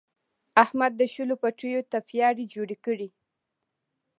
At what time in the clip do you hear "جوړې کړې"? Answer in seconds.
2.53-3.07